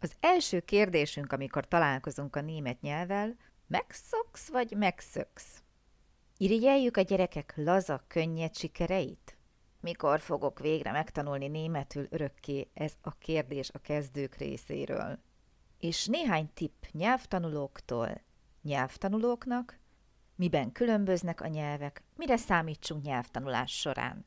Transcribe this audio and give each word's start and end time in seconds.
Az 0.00 0.12
első 0.20 0.60
kérdésünk, 0.60 1.32
amikor 1.32 1.68
találkozunk 1.68 2.36
a 2.36 2.40
német 2.40 2.80
nyelvvel, 2.80 3.36
megszoksz 3.66 4.48
vagy 4.48 4.76
megszöksz? 4.76 5.62
Irigyeljük 6.36 6.96
a 6.96 7.00
gyerekek 7.00 7.52
laza, 7.56 8.04
könnyed 8.06 8.56
sikereit? 8.56 9.36
Mikor 9.80 10.20
fogok 10.20 10.58
végre 10.58 10.92
megtanulni 10.92 11.48
németül 11.48 12.06
örökké? 12.10 12.70
Ez 12.74 12.92
a 13.00 13.18
kérdés 13.18 13.70
a 13.70 13.78
kezdők 13.78 14.34
részéről. 14.34 15.18
És 15.78 16.06
néhány 16.06 16.50
tipp 16.54 16.84
nyelvtanulóktól, 16.92 18.22
nyelvtanulóknak, 18.62 19.78
miben 20.34 20.72
különböznek 20.72 21.40
a 21.40 21.46
nyelvek, 21.46 22.02
mire 22.16 22.36
számítsunk 22.36 23.02
nyelvtanulás 23.02 23.78
során. 23.78 24.26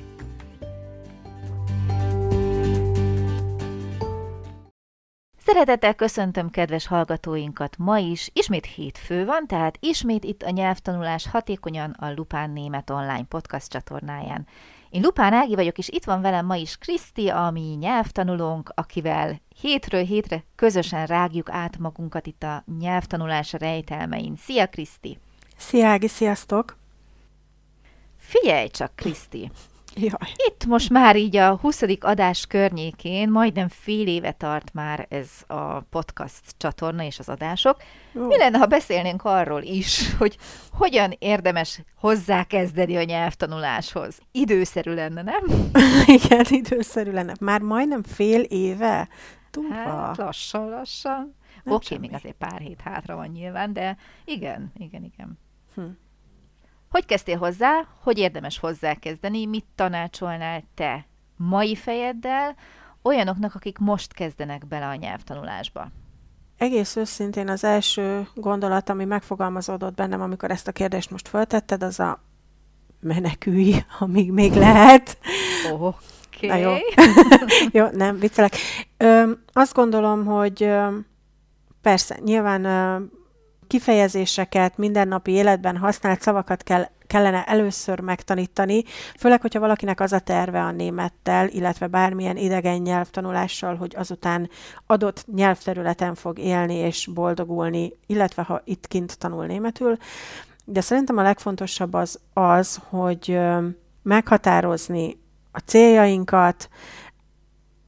Szeretettel 5.51 5.93
köszöntöm 5.93 6.49
kedves 6.49 6.87
hallgatóinkat 6.87 7.77
ma 7.77 7.97
is. 7.97 8.29
Ismét 8.33 8.65
hétfő 8.65 9.25
van, 9.25 9.47
tehát 9.47 9.77
ismét 9.79 10.23
itt 10.23 10.41
a 10.41 10.49
nyelvtanulás 10.49 11.27
hatékonyan 11.27 11.91
a 11.91 12.11
Lupán 12.11 12.49
Német 12.49 12.89
Online 12.89 13.25
podcast 13.29 13.69
csatornáján. 13.69 14.47
Én 14.89 15.01
Lupán 15.01 15.33
Ági 15.33 15.55
vagyok, 15.55 15.77
és 15.77 15.89
itt 15.89 16.03
van 16.03 16.21
velem 16.21 16.45
ma 16.45 16.55
is 16.55 16.77
Kriszti, 16.77 17.29
ami 17.29 17.77
nyelvtanulónk, 17.79 18.71
akivel 18.75 19.41
hétről 19.61 20.03
hétre 20.03 20.43
közösen 20.55 21.05
rágjuk 21.05 21.49
át 21.49 21.77
magunkat 21.77 22.27
itt 22.27 22.43
a 22.43 22.63
nyelvtanulás 22.79 23.53
rejtelmein. 23.53 24.35
Szia, 24.35 24.67
Kriszti! 24.67 25.17
Szia, 25.57 25.87
Ági, 25.87 26.07
sziasztok! 26.07 26.77
Figyelj 28.17 28.67
csak, 28.67 28.95
Kriszti! 28.95 29.51
Jaj. 29.95 30.31
Itt 30.49 30.65
most 30.65 30.89
már 30.89 31.15
így 31.15 31.35
a 31.35 31.55
20. 31.55 31.81
adás 31.99 32.45
környékén, 32.47 33.29
majdnem 33.29 33.67
fél 33.67 34.07
éve 34.07 34.31
tart 34.31 34.73
már 34.73 35.05
ez 35.09 35.29
a 35.47 35.79
podcast 35.79 36.41
csatorna 36.57 37.03
és 37.03 37.19
az 37.19 37.29
adások. 37.29 37.77
Ó. 38.15 38.25
Mi 38.25 38.37
lenne, 38.37 38.57
ha 38.57 38.65
beszélnénk 38.65 39.23
arról 39.23 39.61
is, 39.61 40.15
hogy 40.15 40.37
hogyan 40.71 41.15
érdemes 41.19 41.81
hozzákezdeni 41.95 42.97
a 42.97 43.03
nyelvtanuláshoz? 43.03 44.19
Időszerű 44.31 44.93
lenne, 44.93 45.21
nem? 45.21 45.71
Igen, 46.23 46.45
időszerű 46.49 47.11
lenne. 47.11 47.33
Már 47.39 47.61
majdnem 47.61 48.03
fél 48.03 48.41
éve? 48.41 49.07
Tumpa. 49.51 49.73
Hát, 49.75 50.17
lassan, 50.17 50.69
lassan. 50.69 51.35
Oké, 51.63 51.95
okay, 51.95 51.97
még 51.97 52.13
azért 52.13 52.35
pár 52.35 52.59
hét 52.59 52.81
hátra 52.81 53.15
van 53.15 53.27
nyilván, 53.27 53.73
de 53.73 53.97
igen, 54.25 54.71
igen, 54.77 55.03
igen. 55.03 55.39
Hm. 55.75 55.81
Hogy 56.91 57.05
kezdtél 57.05 57.37
hozzá? 57.37 57.87
Hogy 57.99 58.17
érdemes 58.17 58.59
hozzákezdeni? 58.59 59.45
Mit 59.45 59.65
tanácsolnál 59.75 60.63
te 60.75 61.05
mai 61.37 61.75
fejeddel 61.75 62.55
olyanoknak, 63.03 63.55
akik 63.55 63.77
most 63.77 64.13
kezdenek 64.13 64.67
bele 64.67 64.87
a 64.87 64.95
nyelvtanulásba? 64.95 65.91
Egész 66.57 66.95
őszintén 66.95 67.49
az 67.49 67.63
első 67.63 68.27
gondolat, 68.35 68.89
ami 68.89 69.05
megfogalmazódott 69.05 69.95
bennem, 69.95 70.21
amikor 70.21 70.51
ezt 70.51 70.67
a 70.67 70.71
kérdést 70.71 71.11
most 71.11 71.27
föltetted, 71.27 71.83
az 71.83 71.99
a 71.99 72.23
menekülj, 72.99 73.75
amíg 73.99 74.31
még 74.31 74.53
lehet. 74.53 75.17
Oh. 75.71 75.95
Okay. 76.35 76.49
Na 76.49 76.55
jó. 76.55 76.73
jó, 77.81 77.87
nem, 77.91 78.19
viccelek. 78.19 78.55
Ö, 78.97 79.31
azt 79.53 79.73
gondolom, 79.73 80.25
hogy 80.25 80.63
ö, 80.63 80.97
persze, 81.81 82.19
nyilván 82.23 82.65
ö, 82.65 83.03
kifejezéseket, 83.71 84.77
mindennapi 84.77 85.31
életben 85.31 85.77
használt 85.77 86.21
szavakat 86.21 86.63
kell 86.63 86.85
kellene 87.07 87.43
először 87.43 87.99
megtanítani, 87.99 88.83
főleg, 89.17 89.41
hogyha 89.41 89.59
valakinek 89.59 89.99
az 89.99 90.13
a 90.13 90.19
terve 90.19 90.61
a 90.61 90.71
némettel, 90.71 91.47
illetve 91.47 91.87
bármilyen 91.87 92.37
idegen 92.37 92.81
nyelvtanulással, 92.81 93.75
hogy 93.75 93.93
azután 93.97 94.49
adott 94.87 95.25
nyelvterületen 95.35 96.15
fog 96.15 96.39
élni 96.39 96.75
és 96.75 97.09
boldogulni, 97.13 97.93
illetve 98.05 98.41
ha 98.41 98.61
itt 98.63 98.87
kint 98.87 99.17
tanul 99.17 99.45
németül. 99.45 99.97
De 100.65 100.81
szerintem 100.81 101.17
a 101.17 101.21
legfontosabb 101.21 101.93
az 101.93 102.19
az, 102.33 102.79
hogy 102.89 103.39
meghatározni 104.03 105.17
a 105.51 105.59
céljainkat, 105.59 106.69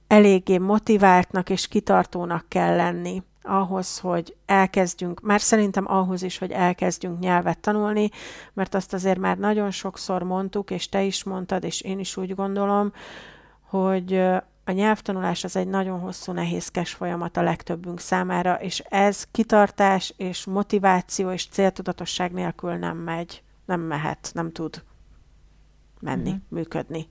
eléggé 0.07 0.57
motiváltnak 0.57 1.50
és 1.50 1.67
kitartónak 1.67 2.45
kell 2.47 2.75
lenni 2.75 3.23
ahhoz, 3.43 3.99
hogy 3.99 4.35
elkezdjünk, 4.45 5.21
már 5.21 5.41
szerintem 5.41 5.91
ahhoz 5.91 6.21
is, 6.21 6.37
hogy 6.37 6.51
elkezdjünk 6.51 7.19
nyelvet 7.19 7.59
tanulni, 7.59 8.09
mert 8.53 8.75
azt 8.75 8.93
azért 8.93 9.19
már 9.19 9.37
nagyon 9.37 9.71
sokszor 9.71 10.23
mondtuk, 10.23 10.71
és 10.71 10.89
te 10.89 11.03
is 11.03 11.23
mondtad, 11.23 11.63
és 11.63 11.81
én 11.81 11.99
is 11.99 12.17
úgy 12.17 12.35
gondolom, 12.35 12.93
hogy 13.61 14.13
a 14.65 14.71
nyelvtanulás 14.71 15.43
az 15.43 15.55
egy 15.55 15.67
nagyon 15.67 15.99
hosszú, 15.99 16.31
nehézkes 16.31 16.93
folyamat 16.93 17.37
a 17.37 17.41
legtöbbünk 17.41 17.99
számára, 17.99 18.61
és 18.61 18.79
ez 18.79 19.23
kitartás 19.31 20.13
és 20.17 20.45
motiváció 20.45 21.31
és 21.31 21.47
céltudatosság 21.47 22.31
nélkül 22.31 22.73
nem 22.73 22.97
megy, 22.97 23.43
nem 23.65 23.81
mehet, 23.81 24.31
nem 24.33 24.51
tud 24.51 24.83
menni, 25.99 26.29
mm-hmm. 26.29 26.39
működni. 26.47 27.07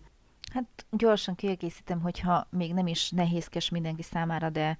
Hát 0.52 0.86
gyorsan 0.90 1.34
kiegészítem, 1.34 2.00
hogyha 2.00 2.46
még 2.50 2.74
nem 2.74 2.86
is 2.86 3.10
nehézkes 3.10 3.68
mindenki 3.68 4.02
számára, 4.02 4.50
de 4.50 4.78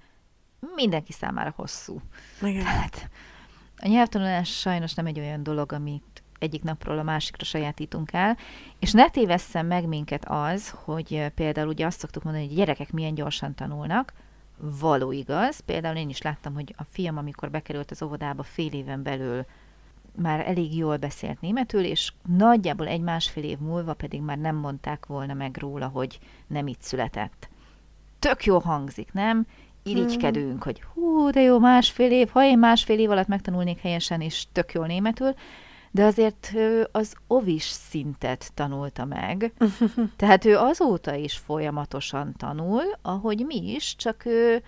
mindenki 0.75 1.11
számára 1.11 1.53
hosszú. 1.55 2.01
Igen. 2.41 2.63
Tehát 2.63 3.09
a 3.77 3.87
nyelvtanulás 3.87 4.59
sajnos 4.59 4.93
nem 4.93 5.05
egy 5.05 5.19
olyan 5.19 5.43
dolog, 5.43 5.71
amit 5.71 6.23
egyik 6.39 6.63
napról 6.63 6.99
a 6.99 7.03
másikra 7.03 7.45
sajátítunk 7.45 8.13
el, 8.13 8.37
és 8.79 8.91
ne 8.91 9.09
tévesszem 9.09 9.67
meg 9.67 9.87
minket 9.87 10.25
az, 10.27 10.69
hogy 10.69 11.31
például 11.35 11.67
ugye 11.67 11.85
azt 11.85 11.99
szoktuk 11.99 12.23
mondani, 12.23 12.45
hogy 12.47 12.55
gyerekek 12.55 12.91
milyen 12.91 13.13
gyorsan 13.13 13.55
tanulnak, 13.55 14.13
való 14.57 15.11
igaz. 15.11 15.59
Például 15.59 15.95
én 15.95 16.09
is 16.09 16.21
láttam, 16.21 16.53
hogy 16.53 16.73
a 16.77 16.83
fiam, 16.83 17.17
amikor 17.17 17.49
bekerült 17.49 17.91
az 17.91 18.01
óvodába 18.01 18.43
fél 18.43 18.71
éven 18.71 19.03
belül 19.03 19.45
már 20.15 20.47
elég 20.47 20.75
jól 20.75 20.97
beszélt 20.97 21.41
németül, 21.41 21.83
és 21.83 22.13
nagyjából 22.37 22.87
egy-másfél 22.87 23.43
év 23.43 23.57
múlva 23.57 23.93
pedig 23.93 24.21
már 24.21 24.37
nem 24.37 24.55
mondták 24.55 25.05
volna 25.05 25.33
meg 25.33 25.57
róla, 25.57 25.87
hogy 25.87 26.19
nem 26.47 26.67
itt 26.67 26.81
született. 26.81 27.49
Tök 28.19 28.45
jó 28.45 28.59
hangzik, 28.59 29.13
nem? 29.13 29.45
Irigykedünk, 29.83 30.53
mm. 30.53 30.59
hogy 30.59 30.81
hú, 30.93 31.29
de 31.29 31.41
jó, 31.41 31.59
másfél 31.59 32.11
év, 32.11 32.29
ha 32.29 32.43
én 32.43 32.59
másfél 32.59 32.99
év 32.99 33.09
alatt 33.09 33.27
megtanulnék 33.27 33.79
helyesen 33.79 34.21
és 34.21 34.45
tök 34.51 34.71
jól 34.71 34.87
németül, 34.87 35.33
de 35.91 36.03
azért 36.03 36.51
ő 36.55 36.87
az 36.91 37.15
ovis 37.27 37.63
szintet 37.63 38.51
tanulta 38.53 39.05
meg. 39.05 39.53
Tehát 40.17 40.45
ő 40.45 40.57
azóta 40.57 41.15
is 41.15 41.37
folyamatosan 41.37 42.33
tanul, 42.37 42.83
ahogy 43.01 43.45
mi 43.45 43.71
is, 43.73 43.95
csak 43.95 44.25
ő 44.25 44.63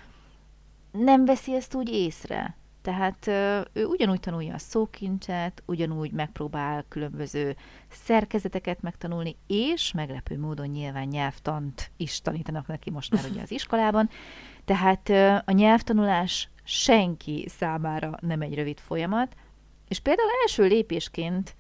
nem 0.91 1.25
veszi 1.25 1.55
ezt 1.55 1.75
úgy 1.75 1.89
észre. 1.89 2.57
Tehát 2.81 3.27
ő 3.73 3.85
ugyanúgy 3.85 4.19
tanulja 4.19 4.53
a 4.53 4.57
szókincset, 4.57 5.63
ugyanúgy 5.65 6.11
megpróbál 6.11 6.85
különböző 6.89 7.55
szerkezeteket 7.89 8.81
megtanulni, 8.81 9.35
és 9.47 9.91
meglepő 9.91 10.39
módon 10.39 10.67
nyilván 10.67 11.07
nyelvtant 11.07 11.91
is 11.97 12.21
tanítanak 12.21 12.67
neki 12.67 12.89
most 12.89 13.13
már 13.13 13.23
ugye 13.31 13.41
az 13.41 13.51
iskolában, 13.51 14.09
tehát 14.65 15.09
a 15.45 15.51
nyelvtanulás 15.51 16.49
senki 16.63 17.45
számára 17.49 18.17
nem 18.19 18.41
egy 18.41 18.55
rövid 18.55 18.79
folyamat, 18.79 19.35
és 19.87 19.99
például 19.99 20.29
első 20.41 20.65
lépésként 20.65 21.55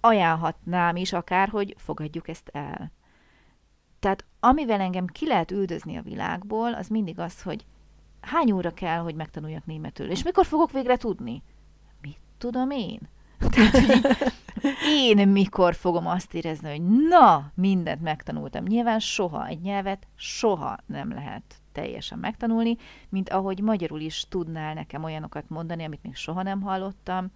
ajánlhatnám 0.00 0.96
is 0.96 1.12
akár, 1.12 1.48
hogy 1.48 1.74
fogadjuk 1.78 2.28
ezt 2.28 2.48
el. 2.52 2.92
Tehát 3.98 4.24
amivel 4.40 4.80
engem 4.80 5.06
ki 5.06 5.26
lehet 5.26 5.50
üldözni 5.50 5.96
a 5.96 6.02
világból, 6.02 6.74
az 6.74 6.88
mindig 6.88 7.18
az, 7.18 7.42
hogy 7.42 7.66
hány 8.20 8.52
óra 8.52 8.70
kell, 8.70 8.98
hogy 8.98 9.14
megtanuljak 9.14 9.66
németül, 9.66 10.10
és 10.10 10.22
mikor 10.22 10.46
fogok 10.46 10.72
végre 10.72 10.96
tudni? 10.96 11.42
Mit 12.00 12.18
tudom 12.38 12.70
én? 12.70 13.00
Tehát, 13.50 14.34
én 14.86 15.28
mikor 15.28 15.74
fogom 15.74 16.06
azt 16.06 16.34
érezni, 16.34 16.70
hogy 16.70 17.08
na, 17.08 17.52
mindent 17.54 18.00
megtanultam. 18.00 18.64
Nyilván 18.64 18.98
soha, 18.98 19.46
egy 19.46 19.60
nyelvet 19.60 20.06
soha 20.14 20.78
nem 20.86 21.12
lehet 21.12 21.61
teljesen 21.72 22.18
megtanulni, 22.18 22.76
mint 23.08 23.28
ahogy 23.28 23.60
magyarul 23.60 24.00
is 24.00 24.26
tudnál 24.28 24.74
nekem 24.74 25.04
olyanokat 25.04 25.48
mondani, 25.48 25.84
amit 25.84 26.02
még 26.02 26.14
soha 26.14 26.42
nem 26.42 26.60
hallottam. 26.60 27.30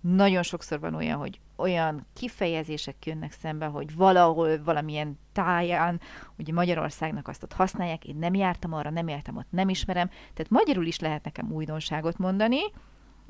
Nagyon 0.00 0.42
sokszor 0.42 0.80
van 0.80 0.94
olyan, 0.94 1.18
hogy 1.18 1.40
olyan 1.56 2.06
kifejezések 2.12 3.06
jönnek 3.06 3.32
szembe, 3.32 3.66
hogy 3.66 3.94
valahol, 3.94 4.62
valamilyen 4.62 5.18
táján, 5.32 6.00
ugye 6.38 6.52
Magyarországnak 6.52 7.28
azt 7.28 7.42
ott 7.42 7.52
használják, 7.52 8.04
én 8.04 8.16
nem 8.16 8.34
jártam 8.34 8.72
arra, 8.72 8.90
nem 8.90 9.08
jártam 9.08 9.36
ott, 9.36 9.50
nem 9.50 9.68
ismerem, 9.68 10.08
tehát 10.08 10.50
magyarul 10.50 10.86
is 10.86 10.98
lehet 10.98 11.24
nekem 11.24 11.52
újdonságot 11.52 12.18
mondani, 12.18 12.60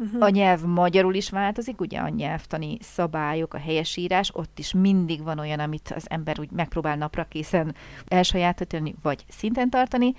Uh-huh. 0.02 0.22
A 0.22 0.28
nyelv 0.28 0.62
magyarul 0.62 1.14
is 1.14 1.30
változik, 1.30 1.80
ugye 1.80 1.98
a 1.98 2.08
nyelvtani 2.08 2.76
szabályok, 2.80 3.54
a 3.54 3.58
helyesírás, 3.58 4.30
ott 4.34 4.58
is 4.58 4.72
mindig 4.72 5.22
van 5.22 5.38
olyan, 5.38 5.58
amit 5.58 5.92
az 5.96 6.10
ember 6.10 6.40
úgy 6.40 6.50
megpróbál 6.50 6.96
napra 6.96 7.24
készen 7.24 7.74
elsajátítani, 8.08 8.94
vagy 9.02 9.24
szinten 9.28 9.70
tartani, 9.70 10.14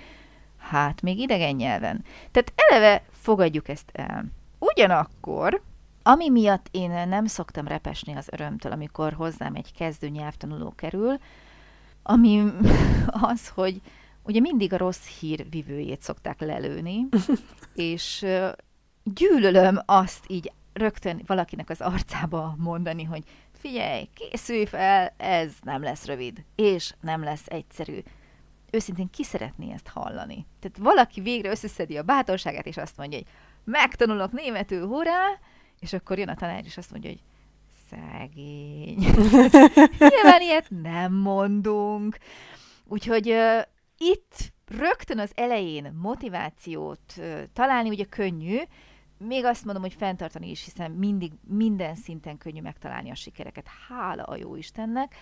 hát 0.58 1.02
még 1.02 1.18
idegen 1.18 1.54
nyelven. 1.54 2.04
Tehát 2.30 2.52
eleve 2.54 3.02
fogadjuk 3.10 3.68
ezt 3.68 3.90
el. 3.92 4.24
Ugyanakkor, 4.58 5.62
ami 6.02 6.30
miatt 6.30 6.68
én 6.70 7.08
nem 7.08 7.26
szoktam 7.26 7.66
repesni 7.66 8.14
az 8.14 8.28
örömtől, 8.32 8.72
amikor 8.72 9.12
hozzám 9.12 9.54
egy 9.54 9.72
kezdő 9.72 10.08
nyelvtanuló 10.08 10.72
kerül, 10.76 11.18
ami 12.02 12.44
az, 13.32 13.48
hogy 13.48 13.80
ugye 14.22 14.40
mindig 14.40 14.72
a 14.72 14.76
rossz 14.76 15.06
hír 15.20 15.46
vivőjét 15.50 16.02
szokták 16.02 16.40
lelőni, 16.40 17.08
és 17.74 18.26
gyűlölöm 19.04 19.78
azt 19.84 20.24
így 20.28 20.52
rögtön 20.72 21.22
valakinek 21.26 21.70
az 21.70 21.80
arcába 21.80 22.54
mondani, 22.58 23.04
hogy 23.04 23.22
figyelj, 23.52 24.08
készülj 24.14 24.64
fel, 24.64 25.14
ez 25.16 25.52
nem 25.62 25.82
lesz 25.82 26.06
rövid, 26.06 26.44
és 26.54 26.94
nem 27.00 27.22
lesz 27.22 27.46
egyszerű. 27.46 27.98
Őszintén 28.70 29.10
ki 29.10 29.24
szeretné 29.24 29.72
ezt 29.72 29.88
hallani? 29.88 30.46
Tehát 30.60 30.76
valaki 30.78 31.20
végre 31.20 31.50
összeszedi 31.50 31.96
a 31.96 32.02
bátorságát, 32.02 32.66
és 32.66 32.76
azt 32.76 32.96
mondja, 32.96 33.18
hogy 33.18 33.26
megtanulok 33.64 34.32
németül, 34.32 34.86
hurrá, 34.86 35.26
és 35.80 35.92
akkor 35.92 36.18
jön 36.18 36.28
a 36.28 36.34
tanár, 36.34 36.64
és 36.64 36.76
azt 36.76 36.90
mondja, 36.90 37.10
hogy 37.10 37.22
szegény. 37.90 38.98
Nyilván 40.12 40.40
ilyet 40.40 40.66
nem 40.82 41.12
mondunk. 41.12 42.18
Úgyhogy 42.84 43.30
uh, 43.30 43.60
itt 43.98 44.52
rögtön 44.66 45.18
az 45.18 45.32
elején 45.34 45.92
motivációt 46.02 47.14
uh, 47.16 47.42
találni 47.52 47.88
ugye 47.88 48.04
könnyű, 48.04 48.58
még 49.26 49.44
azt 49.44 49.64
mondom, 49.64 49.82
hogy 49.82 49.94
fenntartani 49.94 50.50
is, 50.50 50.64
hiszen 50.64 50.90
mindig, 50.90 51.32
minden 51.48 51.94
szinten 51.94 52.38
könnyű 52.38 52.60
megtalálni 52.60 53.10
a 53.10 53.14
sikereket. 53.14 53.66
Hála 53.88 54.22
a 54.22 54.36
jó 54.36 54.56
Istennek, 54.56 55.14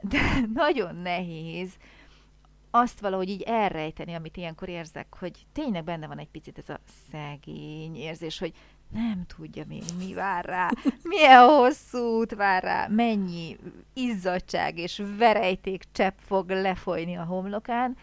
de 0.00 0.20
nagyon 0.62 0.96
nehéz 0.96 1.76
azt 2.70 3.00
valahogy 3.00 3.28
így 3.28 3.42
elrejteni, 3.42 4.14
amit 4.14 4.36
ilyenkor 4.36 4.68
érzek, 4.68 5.14
hogy 5.18 5.46
tényleg 5.52 5.84
benne 5.84 6.06
van 6.06 6.18
egy 6.18 6.28
picit 6.28 6.58
ez 6.58 6.68
a 6.68 6.80
szegény 7.10 7.96
érzés, 7.96 8.38
hogy 8.38 8.52
nem 8.90 9.24
tudja 9.36 9.64
még, 9.68 9.82
mi 9.98 10.14
vár 10.14 10.44
rá, 10.44 10.70
milyen 11.02 11.48
hosszú 11.48 11.98
út 11.98 12.34
vár 12.34 12.62
rá, 12.62 12.86
mennyi 12.86 13.56
izzadság 13.92 14.78
és 14.78 15.02
verejték 15.18 15.84
csepp 15.92 16.18
fog 16.18 16.50
lefolyni 16.50 17.16
a 17.16 17.24
homlokán. 17.24 17.96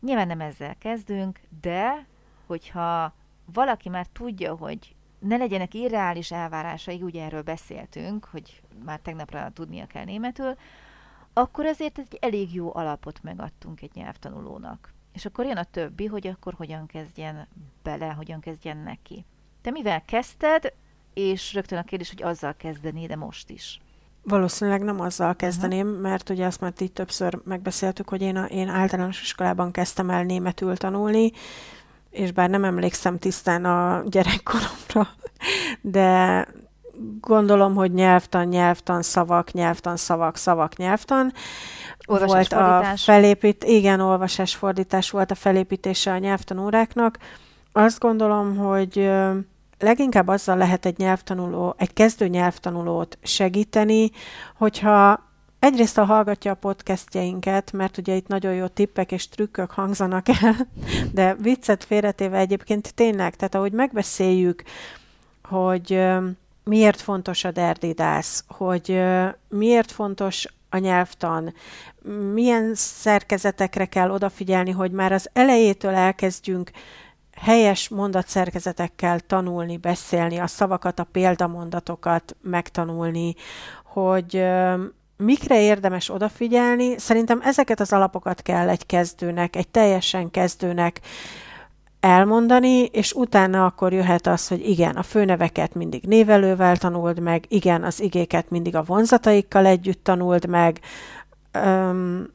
Nyilván 0.00 0.26
nem 0.26 0.40
ezzel 0.40 0.76
kezdünk, 0.78 1.40
de 1.60 2.06
hogyha 2.46 3.14
valaki 3.52 3.88
már 3.88 4.06
tudja, 4.06 4.54
hogy 4.54 4.94
ne 5.18 5.36
legyenek 5.36 5.74
irreális 5.74 6.30
elvárásai, 6.30 7.02
ugye 7.02 7.24
erről 7.24 7.42
beszéltünk, 7.42 8.24
hogy 8.24 8.62
már 8.84 8.98
tegnapra 8.98 9.50
tudnia 9.54 9.86
kell 9.86 10.04
németül, 10.04 10.54
akkor 11.32 11.66
azért 11.66 11.98
egy 11.98 12.18
elég 12.20 12.54
jó 12.54 12.74
alapot 12.74 13.22
megadtunk 13.22 13.82
egy 13.82 13.90
nyelvtanulónak. 13.94 14.94
És 15.12 15.26
akkor 15.26 15.44
jön 15.44 15.56
a 15.56 15.64
többi, 15.64 16.06
hogy 16.06 16.26
akkor 16.26 16.54
hogyan 16.54 16.86
kezdjen 16.86 17.48
bele, 17.82 18.06
hogyan 18.06 18.40
kezdjen 18.40 18.76
neki. 18.76 19.24
Te 19.62 19.70
mivel 19.70 20.04
kezdted, 20.04 20.72
és 21.14 21.54
rögtön 21.54 21.78
a 21.78 21.82
kérdés, 21.82 22.08
hogy 22.10 22.22
azzal 22.22 22.54
kezdené, 22.54 23.06
de 23.06 23.16
most 23.16 23.50
is. 23.50 23.80
Valószínűleg 24.22 24.82
nem 24.82 25.00
azzal 25.00 25.36
kezdeném, 25.36 25.86
uh-huh. 25.86 26.02
mert 26.02 26.30
ugye 26.30 26.46
azt 26.46 26.60
már 26.60 26.72
így 26.78 26.92
többször 26.92 27.40
megbeszéltük, 27.44 28.08
hogy 28.08 28.22
én, 28.22 28.36
a, 28.36 28.44
én 28.44 28.68
általános 28.68 29.22
iskolában 29.22 29.72
kezdtem 29.72 30.10
el 30.10 30.24
németül 30.24 30.76
tanulni, 30.76 31.32
és 32.16 32.32
bár 32.32 32.50
nem 32.50 32.64
emlékszem 32.64 33.18
tisztán 33.18 33.64
a 33.64 34.02
gyerekkoromra, 34.06 35.08
de 35.80 36.46
gondolom, 37.20 37.74
hogy 37.74 37.92
nyelvtan, 37.92 38.46
nyelvtan, 38.46 39.02
szavak, 39.02 39.52
nyelvtan, 39.52 39.96
szavak, 39.96 40.36
szavak, 40.36 40.76
nyelvtan. 40.76 41.32
Volt 42.06 42.52
a 42.52 42.84
felépít, 42.96 43.64
igen, 43.64 44.00
olvasásfordítás 44.00 45.10
volt 45.10 45.30
a 45.30 45.34
felépítése 45.34 46.12
a 46.12 46.18
nyelvtanóráknak. 46.18 47.18
Azt 47.72 47.98
gondolom, 47.98 48.56
hogy 48.56 49.10
leginkább 49.78 50.28
azzal 50.28 50.56
lehet 50.56 50.86
egy 50.86 50.98
nyelvtanuló, 50.98 51.74
egy 51.78 51.92
kezdő 51.92 52.26
nyelvtanulót 52.26 53.18
segíteni, 53.22 54.10
hogyha 54.56 55.25
egyrészt 55.66 55.98
a 55.98 56.04
hallgatja 56.04 56.52
a 56.52 56.54
podcastjeinket, 56.54 57.72
mert 57.72 57.98
ugye 57.98 58.14
itt 58.14 58.26
nagyon 58.26 58.54
jó 58.54 58.66
tippek 58.66 59.12
és 59.12 59.28
trükkök 59.28 59.70
hangzanak 59.70 60.26
el, 60.28 60.54
de 61.12 61.34
viccet 61.34 61.84
félretéve 61.84 62.38
egyébként 62.38 62.94
tényleg, 62.94 63.36
tehát 63.36 63.54
ahogy 63.54 63.72
megbeszéljük, 63.72 64.62
hogy 65.42 66.04
miért 66.64 67.00
fontos 67.00 67.44
a 67.44 67.50
derdidász, 67.50 68.44
hogy 68.48 69.02
miért 69.48 69.92
fontos 69.92 70.46
a 70.70 70.78
nyelvtan, 70.78 71.54
milyen 72.32 72.72
szerkezetekre 72.74 73.84
kell 73.84 74.10
odafigyelni, 74.10 74.70
hogy 74.70 74.90
már 74.90 75.12
az 75.12 75.30
elejétől 75.32 75.94
elkezdjünk 75.94 76.70
helyes 77.36 77.88
mondatszerkezetekkel 77.88 79.20
tanulni, 79.20 79.76
beszélni, 79.76 80.38
a 80.38 80.46
szavakat, 80.46 80.98
a 80.98 81.08
példamondatokat 81.12 82.36
megtanulni, 82.42 83.34
hogy 83.84 84.44
mikre 85.16 85.60
érdemes 85.60 86.10
odafigyelni. 86.10 86.98
Szerintem 86.98 87.40
ezeket 87.42 87.80
az 87.80 87.92
alapokat 87.92 88.42
kell 88.42 88.68
egy 88.68 88.86
kezdőnek, 88.86 89.56
egy 89.56 89.68
teljesen 89.68 90.30
kezdőnek 90.30 91.00
elmondani, 92.00 92.84
és 92.84 93.12
utána 93.12 93.64
akkor 93.64 93.92
jöhet 93.92 94.26
az, 94.26 94.48
hogy 94.48 94.68
igen, 94.68 94.96
a 94.96 95.02
főneveket 95.02 95.74
mindig 95.74 96.02
névelővel 96.02 96.76
tanuld 96.76 97.20
meg, 97.20 97.44
igen, 97.48 97.84
az 97.84 98.00
igéket 98.00 98.50
mindig 98.50 98.76
a 98.76 98.82
vonzataikkal 98.82 99.66
együtt 99.66 100.04
tanuld 100.04 100.48
meg. 100.48 100.80
Öm, 101.52 102.30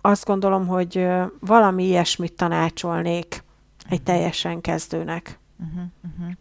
azt 0.00 0.24
gondolom, 0.24 0.66
hogy 0.66 1.08
valami 1.40 1.84
ilyesmit 1.84 2.32
tanácsolnék 2.32 3.44
egy 3.88 4.02
teljesen 4.02 4.60
kezdőnek. 4.60 5.38
Uh-huh, 5.58 5.84
uh-huh. 6.18 6.34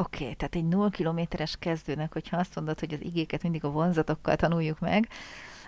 Oké, 0.00 0.22
okay, 0.22 0.34
tehát 0.34 0.54
egy 0.54 0.68
0 0.68 0.88
kilométeres 0.88 1.56
kezdőnek, 1.58 2.12
hogyha 2.12 2.36
azt 2.36 2.54
mondod, 2.54 2.80
hogy 2.80 2.92
az 2.92 3.00
igéket 3.02 3.42
mindig 3.42 3.64
a 3.64 3.70
vonzatokkal 3.70 4.36
tanuljuk 4.36 4.78
meg, 4.78 5.08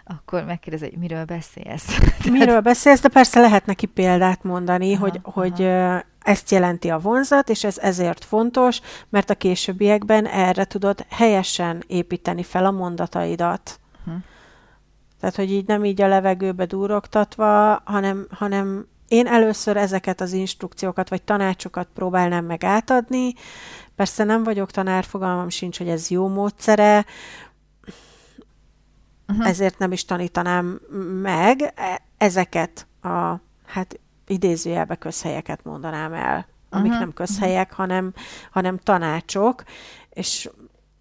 akkor 0.05 0.45
megkérdez, 0.45 0.81
hogy 0.81 0.99
miről 0.99 1.25
beszélsz. 1.25 1.99
Miről 2.39 2.61
beszélsz, 2.61 3.01
de 3.01 3.09
persze 3.09 3.41
lehet 3.41 3.67
neki 3.67 3.87
példát 3.87 4.43
mondani, 4.43 4.95
aha, 4.95 5.03
hogy, 5.03 5.21
aha. 5.23 5.41
hogy 5.41 5.63
ezt 6.21 6.51
jelenti 6.51 6.91
a 6.91 6.99
vonzat, 6.99 7.49
és 7.49 7.65
ez 7.65 7.79
ezért 7.79 8.25
fontos, 8.25 8.81
mert 9.09 9.31
a 9.31 9.35
későbbiekben 9.35 10.27
erre 10.27 10.65
tudod 10.65 11.07
helyesen 11.09 11.85
építeni 11.87 12.43
fel 12.43 12.67
a 12.67 12.71
mondataidat. 12.71 13.81
Uh-huh. 14.07 14.23
Tehát, 15.21 15.37
hogy 15.37 15.53
így 15.53 15.67
nem 15.67 15.85
így 15.85 16.03
a 16.03 16.09
levegőbe 16.09 16.65
durogtatva, 16.65 17.81
hanem, 17.85 18.27
hanem 18.31 18.87
én 19.13 19.27
először 19.27 19.77
ezeket 19.77 20.21
az 20.21 20.33
instrukciókat 20.33 21.09
vagy 21.09 21.23
tanácsokat 21.23 21.89
próbálnám 21.95 22.45
meg 22.45 22.65
átadni. 22.65 23.35
Persze 23.97 24.25
nem 24.25 24.43
vagyok 24.43 24.71
tanár, 24.71 25.05
fogalmam 25.05 25.49
sincs, 25.49 25.79
hogy 25.79 25.89
ez 25.89 26.09
jó 26.09 26.29
módszere, 26.29 27.05
uh-huh. 29.29 29.49
ezért 29.49 29.79
nem 29.79 29.93
is 29.93 30.05
tanítanám 30.05 30.81
meg 31.23 31.73
e, 31.75 32.03
ezeket 32.17 32.87
a, 33.03 33.35
hát 33.67 34.01
idézőjelbe 34.27 34.97
közhelyeket 34.97 35.65
mondanám 35.65 36.13
el, 36.13 36.47
amik 36.71 36.87
uh-huh. 36.87 37.01
nem 37.01 37.13
közhelyek, 37.13 37.71
uh-huh. 37.71 37.87
hanem, 37.87 38.13
hanem 38.51 38.79
tanácsok, 38.79 39.63
és 40.11 40.51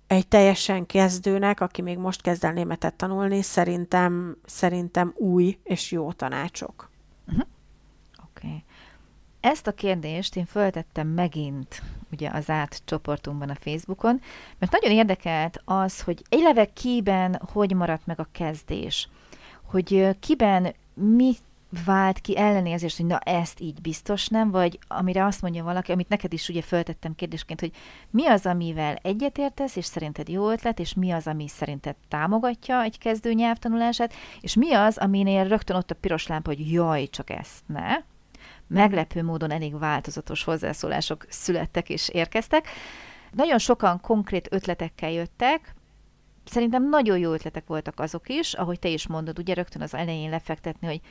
egy 0.07 0.27
teljesen 0.27 0.85
kezdőnek, 0.85 1.59
aki 1.59 1.81
még 1.81 1.97
most 1.97 2.21
kezd 2.21 2.43
el 2.43 2.53
németet 2.53 2.93
tanulni, 2.93 3.41
szerintem, 3.41 4.37
szerintem 4.45 5.13
új 5.15 5.59
és 5.63 5.91
jó 5.91 6.11
tanácsok. 6.11 6.89
Uh-huh. 7.27 7.47
Ezt 9.41 9.67
a 9.67 9.71
kérdést 9.71 10.35
én 10.35 10.45
föltettem 10.45 11.07
megint 11.07 11.81
ugye 12.11 12.29
az 12.29 12.49
át 12.49 12.81
csoportunkban 12.85 13.49
a 13.49 13.55
Facebookon, 13.55 14.21
mert 14.59 14.71
nagyon 14.71 14.91
érdekelt 14.91 15.61
az, 15.65 16.01
hogy 16.01 16.21
leve 16.29 16.65
kiben 16.65 17.41
hogy 17.51 17.75
maradt 17.75 18.05
meg 18.05 18.19
a 18.19 18.27
kezdés, 18.31 19.09
hogy 19.63 20.17
kiben 20.19 20.73
mi 20.93 21.33
vált 21.85 22.19
ki 22.19 22.37
ellenérzést, 22.37 22.97
hogy 22.97 23.05
na 23.05 23.17
ezt 23.17 23.59
így 23.59 23.81
biztos 23.81 24.27
nem, 24.27 24.51
vagy 24.51 24.79
amire 24.87 25.25
azt 25.25 25.41
mondja 25.41 25.63
valaki, 25.63 25.91
amit 25.91 26.09
neked 26.09 26.33
is 26.33 26.49
ugye 26.49 26.61
föltettem 26.61 27.15
kérdésként, 27.15 27.59
hogy 27.59 27.71
mi 28.09 28.27
az, 28.27 28.45
amivel 28.45 28.95
egyetértesz, 28.95 29.75
és 29.75 29.85
szerinted 29.85 30.29
jó 30.29 30.49
ötlet, 30.49 30.79
és 30.79 30.93
mi 30.93 31.11
az, 31.11 31.27
ami 31.27 31.47
szerinted 31.47 31.95
támogatja 32.07 32.81
egy 32.81 32.97
kezdő 32.97 33.33
nyelvtanulását, 33.33 34.13
és 34.41 34.53
mi 34.55 34.73
az, 34.73 34.97
aminél 34.97 35.47
rögtön 35.47 35.75
ott 35.75 35.91
a 35.91 35.95
piros 35.95 36.27
lámpa, 36.27 36.49
hogy 36.49 36.71
jaj, 36.71 37.07
csak 37.07 37.29
ezt 37.29 37.63
ne, 37.65 37.95
meglepő 38.67 39.23
módon 39.23 39.51
elég 39.51 39.79
változatos 39.79 40.43
hozzászólások 40.43 41.25
születtek 41.29 41.89
és 41.89 42.09
érkeztek. 42.09 42.67
Nagyon 43.31 43.57
sokan 43.57 43.99
konkrét 43.99 44.47
ötletekkel 44.51 45.11
jöttek, 45.11 45.75
szerintem 46.45 46.89
nagyon 46.89 47.17
jó 47.17 47.31
ötletek 47.33 47.67
voltak 47.67 47.99
azok 47.99 48.29
is, 48.29 48.53
ahogy 48.53 48.79
te 48.79 48.89
is 48.89 49.07
mondod, 49.07 49.39
ugye 49.39 49.53
rögtön 49.53 49.81
az 49.81 49.93
elején 49.93 50.29
lefektetni, 50.29 50.87
hogy 50.87 51.01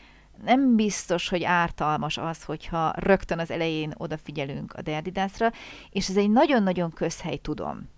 nem 0.45 0.77
biztos, 0.77 1.29
hogy 1.29 1.45
ártalmas 1.45 2.19
az, 2.19 2.43
hogyha 2.43 2.93
rögtön 2.97 3.39
az 3.39 3.51
elején 3.51 3.93
odafigyelünk 3.97 4.73
a 4.73 4.83
Derdidászra, 4.83 5.51
és 5.91 6.09
ez 6.09 6.17
egy 6.17 6.31
nagyon-nagyon 6.31 6.91
közhely, 6.91 7.37
tudom. 7.37 7.89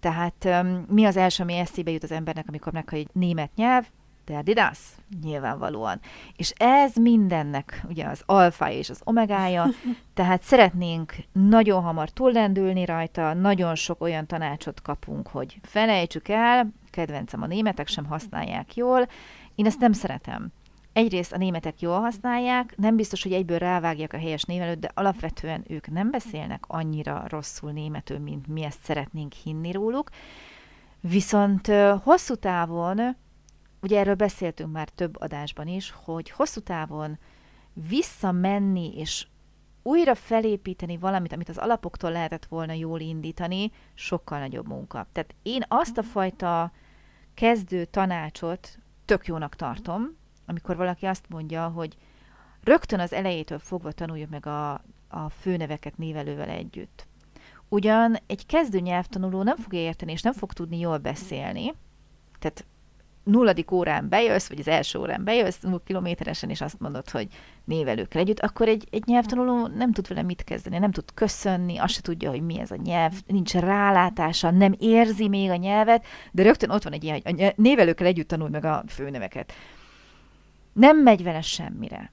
Tehát 0.00 0.48
mi 0.88 1.04
az 1.04 1.16
első, 1.16 1.42
ami 1.42 1.54
eszébe 1.54 1.90
jut 1.90 2.02
az 2.02 2.12
embernek, 2.12 2.44
amikor 2.48 2.72
meghall 2.72 2.98
egy 2.98 3.08
német 3.12 3.54
nyelv? 3.54 3.86
Derdidász, 4.28 4.92
nyilvánvalóan. 5.22 6.00
És 6.36 6.50
ez 6.56 6.94
mindennek 6.94 7.84
ugye 7.88 8.06
az 8.06 8.22
alfája 8.26 8.78
és 8.78 8.90
az 8.90 9.00
omegája, 9.04 9.66
tehát 10.14 10.42
szeretnénk 10.42 11.14
nagyon 11.32 11.82
hamar 11.82 12.10
túllendülni 12.10 12.84
rajta, 12.84 13.34
nagyon 13.34 13.74
sok 13.74 14.00
olyan 14.02 14.26
tanácsot 14.26 14.82
kapunk, 14.82 15.28
hogy 15.28 15.58
felejtsük 15.62 16.28
el, 16.28 16.68
kedvencem 16.90 17.42
a 17.42 17.46
németek 17.46 17.86
sem 17.86 18.04
használják 18.04 18.74
jól, 18.74 19.08
én 19.54 19.66
ezt 19.66 19.80
nem 19.80 19.92
szeretem 19.92 20.52
egyrészt 20.98 21.32
a 21.32 21.36
németek 21.36 21.80
jól 21.80 22.00
használják, 22.00 22.74
nem 22.76 22.96
biztos, 22.96 23.22
hogy 23.22 23.32
egyből 23.32 23.58
rávágják 23.58 24.12
a 24.12 24.18
helyes 24.18 24.42
névelőt, 24.42 24.78
de 24.78 24.90
alapvetően 24.94 25.64
ők 25.68 25.90
nem 25.90 26.10
beszélnek 26.10 26.64
annyira 26.66 27.24
rosszul 27.28 27.72
németül, 27.72 28.18
mint 28.18 28.46
mi 28.46 28.62
ezt 28.64 28.82
szeretnénk 28.82 29.32
hinni 29.32 29.72
róluk. 29.72 30.10
Viszont 31.00 31.66
hosszú 32.02 32.34
távon, 32.34 33.16
ugye 33.82 33.98
erről 33.98 34.14
beszéltünk 34.14 34.72
már 34.72 34.88
több 34.88 35.20
adásban 35.20 35.66
is, 35.66 35.94
hogy 36.04 36.30
hosszú 36.30 36.60
távon 36.60 37.18
visszamenni 37.88 38.96
és 38.96 39.26
újra 39.82 40.14
felépíteni 40.14 40.96
valamit, 40.96 41.32
amit 41.32 41.48
az 41.48 41.58
alapoktól 41.58 42.10
lehetett 42.10 42.46
volna 42.46 42.72
jól 42.72 43.00
indítani, 43.00 43.72
sokkal 43.94 44.38
nagyobb 44.38 44.68
munka. 44.68 45.06
Tehát 45.12 45.34
én 45.42 45.64
azt 45.68 45.98
a 45.98 46.02
fajta 46.02 46.72
kezdő 47.34 47.84
tanácsot 47.84 48.78
tök 49.04 49.26
jónak 49.26 49.54
tartom, 49.54 50.16
amikor 50.46 50.76
valaki 50.76 51.06
azt 51.06 51.28
mondja, 51.28 51.68
hogy 51.68 51.96
rögtön 52.60 53.00
az 53.00 53.12
elejétől 53.12 53.58
fogva 53.58 53.92
tanuljuk 53.92 54.30
meg 54.30 54.46
a, 54.46 54.72
a 55.08 55.28
főneveket 55.40 55.96
névelővel 55.96 56.48
együtt. 56.48 57.06
Ugyan 57.68 58.16
egy 58.26 58.46
kezdő 58.46 58.78
nyelvtanuló 58.78 59.42
nem 59.42 59.56
fogja 59.56 59.80
érteni, 59.80 60.12
és 60.12 60.22
nem 60.22 60.32
fog 60.32 60.52
tudni 60.52 60.78
jól 60.78 60.98
beszélni, 60.98 61.74
tehát 62.38 62.66
nulladik 63.28 63.70
órán 63.70 64.08
bejössz, 64.08 64.48
vagy 64.48 64.58
az 64.58 64.68
első 64.68 64.98
órán 64.98 65.24
bejössz, 65.24 65.62
kilométeresen, 65.84 66.50
és 66.50 66.60
azt 66.60 66.80
mondod, 66.80 67.10
hogy 67.10 67.28
névelőkkel 67.64 68.20
együtt, 68.20 68.40
akkor 68.40 68.68
egy, 68.68 68.88
egy 68.90 69.02
nyelvtanuló 69.06 69.66
nem 69.66 69.92
tud 69.92 70.08
vele 70.08 70.22
mit 70.22 70.44
kezdeni, 70.44 70.78
nem 70.78 70.90
tud 70.90 71.14
köszönni, 71.14 71.78
azt 71.78 71.94
se 71.94 72.00
tudja, 72.00 72.30
hogy 72.30 72.42
mi 72.42 72.60
ez 72.60 72.70
a 72.70 72.76
nyelv, 72.76 73.12
nincs 73.26 73.54
rálátása, 73.54 74.50
nem 74.50 74.74
érzi 74.78 75.28
még 75.28 75.50
a 75.50 75.56
nyelvet, 75.56 76.04
de 76.32 76.42
rögtön 76.42 76.70
ott 76.70 76.82
van 76.82 76.92
egy 76.92 77.04
ilyen, 77.04 77.20
hogy 77.24 77.42
a 77.42 77.52
névelőkkel 77.56 78.06
együtt 78.06 78.28
tanul 78.28 78.48
meg 78.48 78.64
a 78.64 78.84
főneveket. 78.86 79.52
Nem 80.72 81.02
megy 81.02 81.22
vele 81.22 81.40
semmire. 81.40 82.12